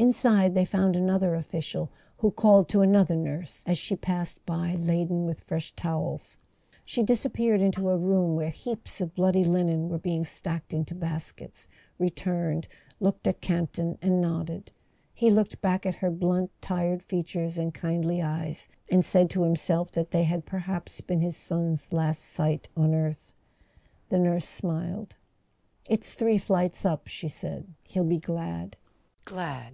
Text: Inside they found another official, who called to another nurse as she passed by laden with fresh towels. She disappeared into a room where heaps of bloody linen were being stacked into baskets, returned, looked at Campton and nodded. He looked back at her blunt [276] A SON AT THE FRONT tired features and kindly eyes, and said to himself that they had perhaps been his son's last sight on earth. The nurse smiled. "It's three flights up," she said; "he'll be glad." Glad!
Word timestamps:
Inside 0.00 0.54
they 0.54 0.64
found 0.64 0.94
another 0.94 1.34
official, 1.34 1.90
who 2.18 2.30
called 2.30 2.68
to 2.68 2.82
another 2.82 3.16
nurse 3.16 3.64
as 3.66 3.76
she 3.78 3.96
passed 3.96 4.38
by 4.46 4.76
laden 4.76 5.26
with 5.26 5.40
fresh 5.40 5.72
towels. 5.74 6.38
She 6.84 7.02
disappeared 7.02 7.60
into 7.60 7.88
a 7.90 7.96
room 7.96 8.36
where 8.36 8.50
heaps 8.50 9.00
of 9.00 9.16
bloody 9.16 9.42
linen 9.42 9.88
were 9.88 9.98
being 9.98 10.22
stacked 10.22 10.72
into 10.72 10.94
baskets, 10.94 11.66
returned, 11.98 12.68
looked 13.00 13.26
at 13.26 13.40
Campton 13.40 13.98
and 14.00 14.20
nodded. 14.20 14.70
He 15.14 15.32
looked 15.32 15.60
back 15.60 15.84
at 15.84 15.96
her 15.96 16.12
blunt 16.12 16.52
[276] 16.60 17.58
A 17.58 17.58
SON 17.58 17.66
AT 17.66 17.74
THE 17.74 17.80
FRONT 17.80 17.80
tired 17.80 17.98
features 17.98 17.98
and 18.06 18.06
kindly 18.06 18.22
eyes, 18.22 18.68
and 18.88 19.04
said 19.04 19.28
to 19.30 19.42
himself 19.42 19.90
that 19.92 20.12
they 20.12 20.22
had 20.22 20.46
perhaps 20.46 21.00
been 21.00 21.22
his 21.22 21.36
son's 21.36 21.92
last 21.92 22.22
sight 22.22 22.68
on 22.76 22.94
earth. 22.94 23.32
The 24.10 24.20
nurse 24.20 24.48
smiled. 24.48 25.16
"It's 25.90 26.14
three 26.14 26.38
flights 26.38 26.86
up," 26.86 27.08
she 27.08 27.26
said; 27.26 27.66
"he'll 27.82 28.04
be 28.04 28.18
glad." 28.20 28.76
Glad! 29.24 29.64